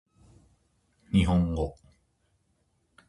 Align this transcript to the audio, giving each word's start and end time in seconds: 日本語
日本語 1.11 1.75